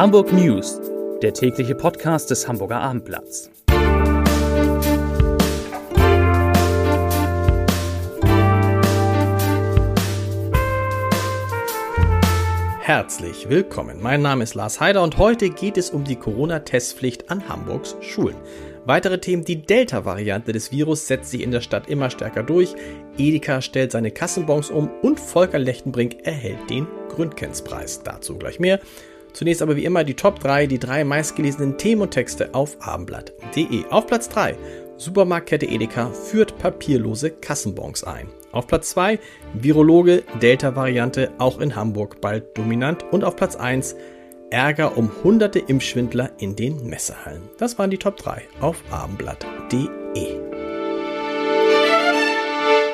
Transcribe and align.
Hamburg 0.00 0.32
News, 0.32 0.80
der 1.20 1.34
tägliche 1.34 1.74
Podcast 1.74 2.30
des 2.30 2.48
Hamburger 2.48 2.80
Abendblatts. 2.80 3.50
Herzlich 12.80 13.50
willkommen. 13.50 14.00
Mein 14.00 14.22
Name 14.22 14.44
ist 14.44 14.54
Lars 14.54 14.80
Heider 14.80 15.02
und 15.02 15.18
heute 15.18 15.50
geht 15.50 15.76
es 15.76 15.90
um 15.90 16.04
die 16.04 16.16
Corona-Testpflicht 16.16 17.30
an 17.30 17.46
Hamburgs 17.46 17.94
Schulen. 18.00 18.36
Weitere 18.86 19.20
Themen, 19.20 19.44
die 19.44 19.60
Delta-Variante 19.60 20.52
des 20.52 20.72
Virus 20.72 21.08
setzt 21.08 21.30
sich 21.30 21.42
in 21.42 21.50
der 21.50 21.60
Stadt 21.60 21.90
immer 21.90 22.08
stärker 22.08 22.42
durch, 22.42 22.74
Edeka 23.18 23.60
stellt 23.60 23.92
seine 23.92 24.12
Kassenbons 24.12 24.70
um 24.70 24.88
und 25.02 25.20
Volker 25.20 25.58
Lechtenbrink 25.58 26.26
erhält 26.26 26.70
den 26.70 26.86
Gründkenspreis. 27.10 28.02
Dazu 28.02 28.38
gleich 28.38 28.58
mehr. 28.58 28.80
Zunächst 29.32 29.62
aber 29.62 29.76
wie 29.76 29.84
immer 29.84 30.04
die 30.04 30.14
Top 30.14 30.40
3, 30.40 30.66
die 30.66 30.78
drei 30.78 31.04
meistgelesenen 31.04 31.78
Themen 31.78 32.02
und 32.02 32.10
Texte 32.10 32.54
auf 32.54 32.76
abendblatt.de. 32.80 33.86
Auf 33.90 34.06
Platz 34.06 34.28
3, 34.28 34.56
Supermarktkette 34.96 35.66
Edeka 35.66 36.10
führt 36.10 36.58
papierlose 36.58 37.30
Kassenbons 37.30 38.04
ein. 38.04 38.28
Auf 38.52 38.66
Platz 38.66 38.90
2, 38.90 39.18
Virologe, 39.54 40.24
Delta-Variante, 40.42 41.30
auch 41.38 41.60
in 41.60 41.74
Hamburg 41.74 42.20
bald 42.20 42.56
dominant. 42.58 43.04
Und 43.10 43.24
auf 43.24 43.36
Platz 43.36 43.56
1, 43.56 43.96
Ärger 44.50 44.98
um 44.98 45.10
hunderte 45.22 45.60
Impfschwindler 45.60 46.32
in 46.38 46.56
den 46.56 46.86
Messehallen. 46.86 47.42
Das 47.58 47.78
waren 47.78 47.90
die 47.90 47.98
Top 47.98 48.16
3 48.16 48.42
auf 48.60 48.82
abendblatt.de. 48.90 50.49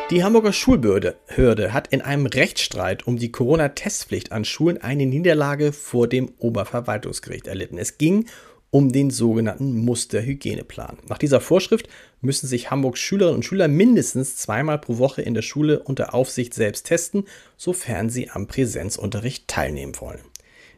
Die 0.09 0.23
Hamburger 0.23 0.53
Schulbehörde 0.53 1.73
hat 1.73 1.89
in 1.89 2.01
einem 2.01 2.27
Rechtsstreit 2.27 3.09
um 3.09 3.17
die 3.17 3.33
Corona-Testpflicht 3.33 4.31
an 4.31 4.45
Schulen 4.45 4.81
eine 4.81 5.05
Niederlage 5.05 5.73
vor 5.73 6.07
dem 6.07 6.31
Oberverwaltungsgericht 6.39 7.49
erlitten. 7.49 7.77
Es 7.77 7.99
ging 7.99 8.27
um 8.71 8.93
den 8.93 9.11
sogenannten 9.11 9.77
Musterhygieneplan. 9.85 10.99
Nach 11.09 11.19
dieser 11.19 11.41
Vorschrift 11.41 11.89
müssen 12.21 12.47
sich 12.47 12.71
Hamburgs 12.71 13.01
Schülerinnen 13.01 13.39
und 13.39 13.45
Schüler 13.45 13.67
mindestens 13.67 14.37
zweimal 14.37 14.79
pro 14.79 14.99
Woche 14.99 15.23
in 15.23 15.35
der 15.35 15.43
Schule 15.43 15.81
unter 15.81 16.15
Aufsicht 16.15 16.55
selbst 16.55 16.87
testen, 16.87 17.25
sofern 17.57 18.09
sie 18.09 18.31
am 18.31 18.47
Präsenzunterricht 18.47 19.49
teilnehmen 19.49 19.99
wollen. 19.99 20.21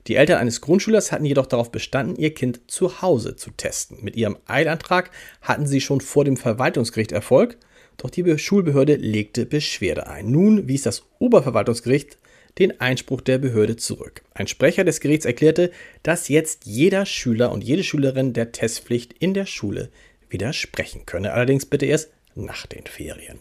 Die 0.06 0.14
Eltern 0.14 0.38
eines 0.38 0.62
Grundschülers 0.62 1.12
hatten 1.12 1.26
jedoch 1.26 1.46
darauf 1.46 1.70
bestanden, 1.70 2.16
ihr 2.16 2.32
Kind 2.32 2.62
zu 2.66 3.02
Hause 3.02 3.36
zu 3.36 3.50
testen. 3.50 3.98
Mit 4.00 4.16
ihrem 4.16 4.38
Eilantrag 4.46 5.10
hatten 5.42 5.66
sie 5.66 5.82
schon 5.82 6.00
vor 6.00 6.24
dem 6.24 6.38
Verwaltungsgericht 6.38 7.12
Erfolg 7.12 7.58
doch 7.98 8.10
die 8.10 8.38
Schulbehörde 8.38 8.94
legte 8.94 9.44
Beschwerde 9.44 10.06
ein. 10.06 10.30
Nun 10.30 10.68
wies 10.68 10.82
das 10.82 11.02
Oberverwaltungsgericht 11.18 12.16
den 12.58 12.80
Einspruch 12.80 13.20
der 13.20 13.38
Behörde 13.38 13.76
zurück. 13.76 14.22
Ein 14.34 14.46
Sprecher 14.46 14.84
des 14.84 15.00
Gerichts 15.00 15.26
erklärte, 15.26 15.70
dass 16.02 16.28
jetzt 16.28 16.64
jeder 16.64 17.06
Schüler 17.06 17.52
und 17.52 17.62
jede 17.62 17.84
Schülerin 17.84 18.32
der 18.32 18.52
Testpflicht 18.52 19.12
in 19.18 19.34
der 19.34 19.46
Schule 19.46 19.90
widersprechen 20.30 21.06
könne, 21.06 21.32
allerdings 21.32 21.66
bitte 21.66 21.86
erst 21.86 22.10
nach 22.34 22.66
den 22.66 22.86
Ferien. 22.86 23.38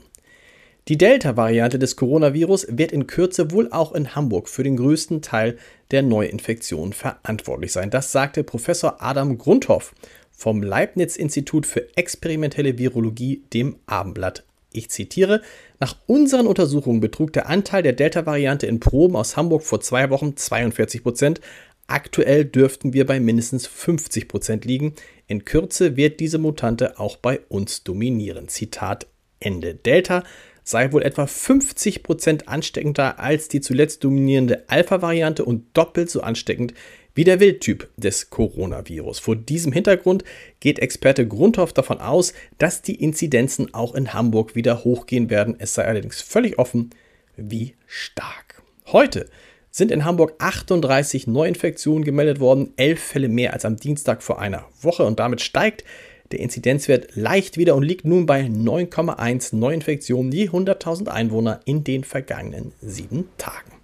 Die 0.88 0.98
Delta-Variante 0.98 1.80
des 1.80 1.98
Coronavirus 1.98 2.68
wird 2.70 2.94
in 2.94 3.08
Kürze 3.08 3.52
wohl 3.52 3.70
auch 3.72 3.92
in 3.92 4.16
Hamburg 4.16 4.48
für 4.48 4.64
den 4.64 4.78
größten 4.78 5.22
Teil 5.22 5.58
der 5.92 6.02
Neuinfektionen 6.02 6.94
verantwortlich 6.94 7.74
sein. 7.74 7.90
Das 7.90 8.14
sagte 8.14 8.44
Professor 8.44 9.02
Adam 9.02 9.38
Grundhoff 9.38 9.94
vom 10.38 10.62
Leibniz-Institut 10.62 11.66
für 11.66 11.98
experimentelle 11.98 12.78
Virologie 12.78 13.42
dem 13.54 13.78
Abendblatt. 13.88 14.44
Ich 14.72 14.90
zitiere, 14.92 15.42
nach 15.80 15.96
unseren 16.06 16.46
Untersuchungen 16.46 17.00
betrug 17.00 17.34
der 17.34 17.50
Anteil 17.50 17.82
der 17.82 17.94
Delta-Variante 17.94 18.68
in 18.68 18.80
Proben 18.80 19.16
aus 19.16 19.36
Hamburg 19.36 19.64
vor 19.64 19.82
zwei 19.82 20.12
Wochen 20.12 20.38
42 20.38 21.02
Prozent. 21.02 21.42
Aktuell 21.88 22.46
dürften 22.46 22.94
wir 22.94 23.08
bei 23.08 23.20
mindestens 23.20 23.66
50 23.66 24.28
Prozent 24.28 24.64
liegen. 24.64 24.94
In 25.26 25.44
Kürze 25.44 25.98
wird 25.98 26.20
diese 26.20 26.38
Mutante 26.38 27.00
auch 27.00 27.18
bei 27.18 27.40
uns 27.50 27.84
dominieren. 27.84 28.48
Zitat 28.48 29.08
Ende. 29.40 29.74
Delta 29.74 30.24
sei 30.64 30.92
wohl 30.92 31.02
etwa 31.02 31.26
50 31.26 32.04
Prozent 32.04 32.48
ansteckender 32.48 33.20
als 33.20 33.48
die 33.48 33.62
zuletzt 33.62 34.04
dominierende 34.04 34.66
Alpha-Variante 34.68 35.46
und 35.46 35.66
doppelt 35.74 36.12
so 36.12 36.22
ansteckend 36.22 36.76
wie 37.18 37.24
der 37.24 37.40
Wildtyp 37.40 37.90
des 37.98 38.30
Coronavirus. 38.30 39.18
Vor 39.18 39.36
diesem 39.36 39.72
Hintergrund 39.72 40.24
geht 40.60 40.78
Experte 40.78 41.28
Grundhoff 41.28 41.74
davon 41.74 42.00
aus, 42.00 42.34
dass 42.60 42.84
die 42.84 42.94
Inzidenzen 42.94 43.74
auch 43.74 43.96
in 43.96 44.14
Hamburg 44.14 44.54
wieder 44.54 44.84
hochgehen 44.84 45.32
werden. 45.32 45.56
Es 45.58 45.74
sei 45.74 45.86
allerdings 45.86 46.22
völlig 46.22 46.60
offen, 46.60 46.92
wie 47.36 47.74
stark. 47.88 48.62
Heute 48.86 49.28
sind 49.72 49.90
in 49.90 50.06
Hamburg 50.06 50.36
38 50.38 51.26
Neuinfektionen 51.26 52.04
gemeldet 52.04 52.40
worden, 52.40 52.74
elf 52.78 53.02
Fälle 53.02 53.30
mehr 53.30 53.54
als 53.54 53.66
am 53.66 53.78
Dienstag 53.78 54.22
vor 54.22 54.40
einer 54.40 54.66
Woche 54.80 55.04
und 55.04 55.20
damit 55.20 55.42
steigt 55.42 55.84
der 56.32 56.40
Inzidenzwert 56.40 57.16
leicht 57.16 57.58
wieder 57.58 57.76
und 57.76 57.84
liegt 57.84 58.06
nun 58.06 58.28
bei 58.28 58.42
9,1 58.42 59.56
Neuinfektionen 59.56 60.32
je 60.32 60.50
100.000 60.50 61.08
Einwohner 61.08 61.62
in 61.66 61.84
den 61.84 62.04
vergangenen 62.04 62.74
sieben 62.80 63.30
Tagen. 63.40 63.77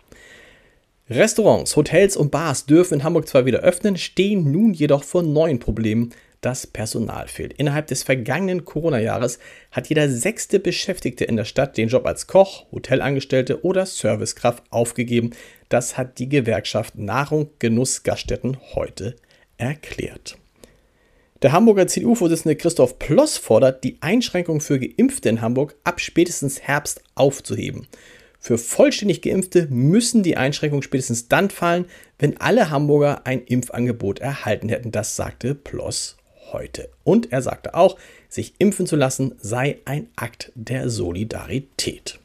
Restaurants, 1.13 1.75
Hotels 1.75 2.17
und 2.17 2.31
Bars 2.31 2.65
dürfen 2.65 2.95
in 2.95 3.03
Hamburg 3.03 3.27
zwar 3.27 3.45
wieder 3.45 3.59
öffnen, 3.59 3.97
stehen 3.97 4.51
nun 4.51 4.73
jedoch 4.73 5.03
vor 5.03 5.21
neuen 5.21 5.59
Problemen. 5.59 6.11
Das 6.41 6.67
Personal 6.67 7.27
fehlt. 7.27 7.53
Innerhalb 7.53 7.87
des 7.87 8.03
vergangenen 8.03 8.65
Corona-Jahres 8.65 9.39
hat 9.71 9.87
jeder 9.87 10.09
sechste 10.09 10.59
Beschäftigte 10.59 11.23
in 11.23 11.37
der 11.37 11.45
Stadt 11.45 11.77
den 11.77 11.87
Job 11.87 12.05
als 12.05 12.27
Koch, 12.27 12.65
Hotelangestellte 12.71 13.63
oder 13.63 13.85
Servicekraft 13.85 14.63
aufgegeben. 14.69 15.29
Das 15.69 15.97
hat 15.97 16.19
die 16.19 16.27
Gewerkschaft 16.27 16.97
Nahrung, 16.97 17.49
Genuss, 17.59 18.03
Gaststätten 18.03 18.57
heute 18.75 19.15
erklärt. 19.57 20.37
Der 21.43 21.51
Hamburger 21.51 21.87
CDU-Vorsitzende 21.87 22.55
Christoph 22.55 22.99
Ploss 22.99 23.37
fordert, 23.37 23.83
die 23.83 23.97
Einschränkung 24.01 24.61
für 24.61 24.79
Geimpfte 24.79 25.29
in 25.29 25.41
Hamburg 25.41 25.75
ab 25.83 26.01
spätestens 26.01 26.61
Herbst 26.61 27.03
aufzuheben. 27.15 27.87
Für 28.45 28.57
vollständig 28.57 29.21
Geimpfte 29.21 29.67
müssen 29.69 30.21
die 30.21 30.35
Einschränkungen 30.35 30.83
spätestens 30.83 31.29
dann 31.29 31.49
fallen, 31.49 31.85
wenn 32.19 32.41
alle 32.41 32.69
Hamburger 32.69 33.25
ein 33.25 33.41
Impfangebot 33.41 34.19
erhalten 34.19 34.67
hätten. 34.67 34.91
Das 34.91 35.15
sagte 35.15 35.55
Ploss 35.55 36.17
heute. 36.51 36.89
Und 37.05 37.31
er 37.31 37.41
sagte 37.41 37.73
auch, 37.73 37.97
sich 38.27 38.55
impfen 38.57 38.85
zu 38.85 38.97
lassen 38.97 39.35
sei 39.39 39.77
ein 39.85 40.09
Akt 40.17 40.51
der 40.55 40.89
Solidarität. 40.89 42.19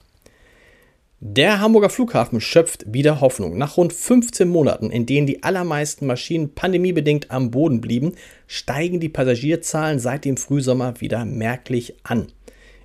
Der 1.20 1.60
Hamburger 1.60 1.88
Flughafen 1.88 2.40
schöpft 2.40 2.92
wieder 2.92 3.20
Hoffnung. 3.20 3.56
Nach 3.56 3.76
rund 3.76 3.92
15 3.92 4.48
Monaten, 4.48 4.90
in 4.90 5.06
denen 5.06 5.28
die 5.28 5.44
allermeisten 5.44 6.04
Maschinen 6.08 6.52
pandemiebedingt 6.52 7.30
am 7.30 7.52
Boden 7.52 7.80
blieben, 7.80 8.16
steigen 8.48 8.98
die 8.98 9.08
Passagierzahlen 9.08 10.00
seit 10.00 10.24
dem 10.24 10.36
Frühsommer 10.36 11.00
wieder 11.00 11.24
merklich 11.24 11.94
an. 12.02 12.32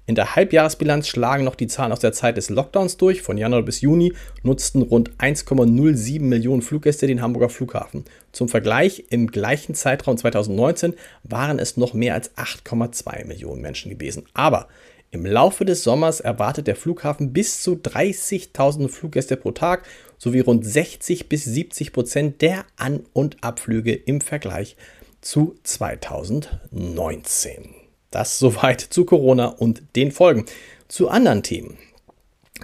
In 0.05 0.15
der 0.15 0.35
Halbjahresbilanz 0.35 1.07
schlagen 1.07 1.45
noch 1.45 1.55
die 1.55 1.67
Zahlen 1.67 1.93
aus 1.93 1.99
der 1.99 2.11
Zeit 2.11 2.35
des 2.35 2.49
Lockdowns 2.49 2.97
durch. 2.97 3.21
Von 3.21 3.37
Januar 3.37 3.61
bis 3.61 3.79
Juni 3.79 4.11
nutzten 4.43 4.81
rund 4.81 5.11
1,07 5.17 6.21
Millionen 6.21 6.61
Fluggäste 6.61 7.07
den 7.07 7.21
Hamburger 7.21 7.47
Flughafen. 7.47 8.03
Zum 8.33 8.49
Vergleich, 8.49 9.05
im 9.11 9.27
gleichen 9.27 9.75
Zeitraum 9.75 10.17
2019 10.17 10.95
waren 11.23 11.57
es 11.57 11.77
noch 11.77 11.93
mehr 11.93 12.15
als 12.15 12.35
8,2 12.35 13.25
Millionen 13.25 13.61
Menschen 13.61 13.91
gewesen. 13.91 14.25
Aber 14.33 14.67
im 15.11 15.25
Laufe 15.25 15.63
des 15.63 15.83
Sommers 15.83 16.19
erwartet 16.19 16.67
der 16.67 16.75
Flughafen 16.75 17.31
bis 17.31 17.63
zu 17.63 17.75
30.000 17.75 18.89
Fluggäste 18.89 19.37
pro 19.37 19.51
Tag 19.51 19.85
sowie 20.17 20.41
rund 20.41 20.65
60 20.65 21.29
bis 21.29 21.45
70 21.45 21.93
Prozent 21.93 22.41
der 22.41 22.65
An- 22.75 23.05
und 23.13 23.41
Abflüge 23.41 23.93
im 23.93 24.19
Vergleich 24.19 24.75
zu 25.21 25.55
2019. 25.63 27.82
Das 28.13 28.37
soweit 28.37 28.79
zu 28.79 29.05
Corona 29.05 29.47
und 29.47 29.81
den 29.95 30.11
Folgen. 30.11 30.45
Zu 30.87 31.09
anderen 31.09 31.41
Themen. 31.41 31.79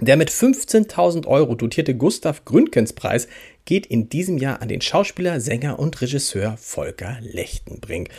Der 0.00 0.16
mit 0.16 0.30
15.000 0.30 1.26
Euro 1.26 1.56
dotierte 1.56 1.96
Gustav 1.96 2.44
Gründgens 2.44 2.92
Preis 2.92 3.26
geht 3.64 3.84
in 3.84 4.08
diesem 4.08 4.38
Jahr 4.38 4.62
an 4.62 4.68
den 4.68 4.80
Schauspieler, 4.80 5.40
Sänger 5.40 5.80
und 5.80 6.00
Regisseur 6.00 6.56
Volker 6.56 7.18
Lechtenbrink. 7.20 8.10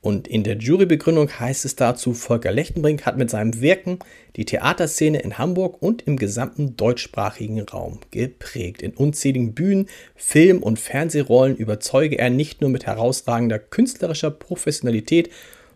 Und 0.00 0.26
in 0.26 0.42
der 0.42 0.56
Jurybegründung 0.56 1.30
heißt 1.38 1.64
es 1.64 1.76
dazu, 1.76 2.12
Volker 2.12 2.50
Lechtenbrink 2.50 3.06
hat 3.06 3.16
mit 3.16 3.30
seinem 3.30 3.60
Wirken 3.60 4.00
die 4.34 4.44
Theaterszene 4.44 5.20
in 5.20 5.38
Hamburg 5.38 5.80
und 5.80 6.02
im 6.08 6.16
gesamten 6.16 6.76
deutschsprachigen 6.76 7.60
Raum 7.60 8.00
geprägt. 8.10 8.82
In 8.82 8.94
unzähligen 8.94 9.54
Bühnen, 9.54 9.86
Film- 10.16 10.64
und 10.64 10.80
Fernsehrollen 10.80 11.56
überzeuge 11.56 12.18
er 12.18 12.30
nicht 12.30 12.60
nur 12.60 12.70
mit 12.70 12.86
herausragender 12.86 13.60
künstlerischer 13.60 14.32
Professionalität, 14.32 15.30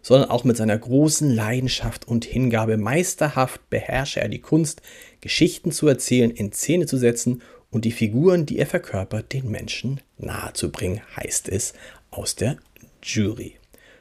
sondern 0.05 0.31
auch 0.31 0.45
mit 0.45 0.57
seiner 0.57 0.79
großen 0.79 1.35
Leidenschaft 1.35 2.07
und 2.07 2.27
Hingabe 2.27 2.77
meisterhaft 2.77 3.69
beherrsche 3.71 4.21
er 4.21 4.29
die 4.29 4.39
Kunst, 4.39 4.83
Geschichten 5.23 5.73
zu 5.73 5.89
erzählen, 5.89 6.31
in 6.31 6.53
Szene 6.53 6.87
zu 6.87 6.99
setzen 6.99 7.43
und 7.71 7.87
die 7.87 7.91
Figuren, 7.91 8.45
die 8.45 8.59
er 8.59 8.67
verkörpert, 8.67 9.33
den 9.33 9.51
Menschen 9.51 10.01
nahezubringen, 10.19 11.01
heißt 11.17 11.49
es 11.49 11.73
aus 12.11 12.37
der 12.37 12.59
Jury. 13.03 13.55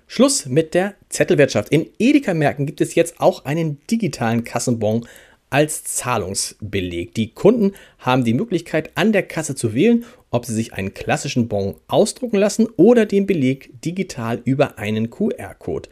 Schluss 0.06 0.46
mit 0.46 0.74
der 0.74 0.94
Zettelwirtschaft. 1.08 1.70
In 1.70 1.88
Edeka-Märkten 1.98 2.66
gibt 2.66 2.82
es 2.82 2.96
jetzt 2.96 3.20
auch 3.22 3.46
einen 3.46 3.80
digitalen 3.88 4.44
Kassenbon 4.44 5.08
als 5.54 5.84
Zahlungsbeleg. 5.84 7.14
Die 7.14 7.32
Kunden 7.32 7.74
haben 8.00 8.24
die 8.24 8.34
Möglichkeit, 8.34 8.98
an 8.98 9.14
der 9.14 9.22
Kasse 9.22 9.54
zu 9.54 9.76
wählen, 9.76 10.04
ob 10.32 10.48
sie 10.48 10.54
sich 10.54 10.74
einen 10.74 10.96
klassischen 10.96 11.48
Bon 11.48 11.76
ausdrucken 11.88 12.38
lassen 12.38 12.68
oder 12.76 13.06
den 13.06 13.28
Beleg 13.28 13.70
digital 13.82 14.42
über 14.46 14.80
einen 14.80 15.12
QR-Code 15.12 15.90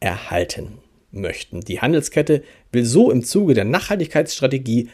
erhalten 0.00 0.78
möchten. 1.10 1.60
Die 1.60 1.82
Handelskette 1.82 2.42
will 2.72 2.86
so 2.86 3.10
im 3.10 3.22
Zuge 3.22 3.52
der 3.52 3.66
Nachhaltigkeitsstrategie 3.66 4.88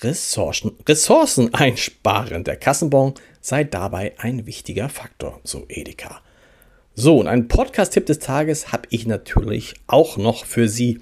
Ressourcen, 0.00 0.72
Ressourcen 0.88 1.52
einsparen. 1.52 2.44
Der 2.44 2.56
Kassenbon 2.56 3.12
sei 3.42 3.64
dabei 3.64 4.14
ein 4.16 4.46
wichtiger 4.46 4.88
Faktor, 4.88 5.38
so 5.44 5.66
Edeka. 5.68 6.22
So, 6.94 7.18
und 7.18 7.28
einen 7.28 7.48
Podcast-Tipp 7.48 8.06
des 8.06 8.20
Tages 8.20 8.72
habe 8.72 8.88
ich 8.88 9.06
natürlich 9.06 9.74
auch 9.86 10.16
noch 10.16 10.46
für 10.46 10.66
Sie. 10.66 11.00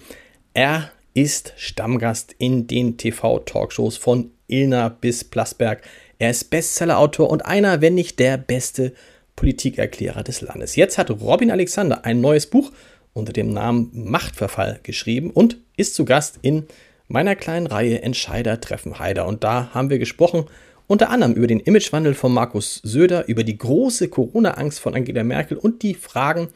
Er 0.54 0.90
ist 1.22 1.52
Stammgast 1.56 2.36
in 2.38 2.68
den 2.68 2.96
TV-Talkshows 2.96 3.96
von 3.96 4.30
Ilna 4.46 4.88
bis 4.88 5.24
Plasberg. 5.24 5.82
Er 6.20 6.30
ist 6.30 6.48
Bestsellerautor 6.48 7.28
und 7.28 7.44
einer, 7.44 7.80
wenn 7.80 7.96
nicht 7.96 8.20
der 8.20 8.38
beste 8.38 8.92
Politikerklärer 9.34 10.22
des 10.22 10.42
Landes. 10.42 10.76
Jetzt 10.76 10.96
hat 10.96 11.10
Robin 11.10 11.50
Alexander 11.50 12.04
ein 12.04 12.20
neues 12.20 12.46
Buch 12.46 12.70
unter 13.14 13.32
dem 13.32 13.52
Namen 13.52 13.90
Machtverfall 13.92 14.78
geschrieben 14.84 15.30
und 15.32 15.56
ist 15.76 15.96
zu 15.96 16.04
Gast 16.04 16.38
in 16.42 16.68
meiner 17.08 17.34
kleinen 17.34 17.66
Reihe 17.66 18.00
Entscheider 18.00 18.60
treffen 18.60 19.00
Heider. 19.00 19.26
Und 19.26 19.42
da 19.42 19.74
haben 19.74 19.90
wir 19.90 19.98
gesprochen 19.98 20.44
unter 20.86 21.10
anderem 21.10 21.34
über 21.34 21.48
den 21.48 21.58
Imagewandel 21.58 22.14
von 22.14 22.32
Markus 22.32 22.80
Söder, 22.84 23.26
über 23.26 23.42
die 23.42 23.58
große 23.58 24.06
Corona-Angst 24.08 24.78
von 24.78 24.94
Angela 24.94 25.24
Merkel 25.24 25.58
und 25.58 25.82
die 25.82 25.94
Fragen, 25.94 26.46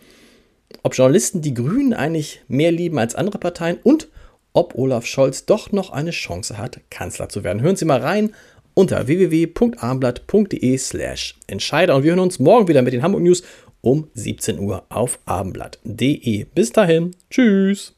ob 0.84 0.94
Journalisten 0.94 1.42
die 1.42 1.52
Grünen 1.52 1.94
eigentlich 1.94 2.42
mehr 2.46 2.70
lieben 2.70 3.00
als 3.00 3.16
andere 3.16 3.38
Parteien 3.38 3.80
und 3.82 4.06
ob 4.52 4.74
Olaf 4.74 5.06
Scholz 5.06 5.46
doch 5.46 5.72
noch 5.72 5.90
eine 5.90 6.10
Chance 6.10 6.58
hat, 6.58 6.80
Kanzler 6.90 7.28
zu 7.28 7.44
werden. 7.44 7.62
Hören 7.62 7.76
Sie 7.76 7.84
mal 7.84 8.00
rein 8.00 8.34
unter 8.74 9.06
www.abendblatt.de 9.06 10.78
slash 10.78 11.36
Entscheider 11.46 11.96
und 11.96 12.04
wir 12.04 12.10
hören 12.10 12.20
uns 12.20 12.38
morgen 12.38 12.68
wieder 12.68 12.82
mit 12.82 12.92
den 12.92 13.02
Hamburg 13.02 13.22
News 13.22 13.42
um 13.80 14.08
17 14.14 14.58
Uhr 14.58 14.84
auf 14.88 15.18
abendblatt.de. 15.26 16.44
Bis 16.54 16.72
dahin, 16.72 17.10
tschüss. 17.30 17.94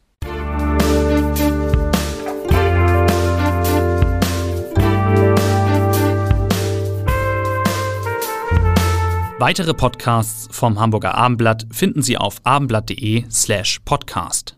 Weitere 9.38 9.74
Podcasts 9.74 10.48
vom 10.52 10.80
Hamburger 10.80 11.16
Abendblatt 11.16 11.66
finden 11.70 12.00
Sie 12.00 12.16
auf 12.16 12.36
abendblatt.de 12.44 13.24
slash 13.28 13.80
podcast. 13.84 14.56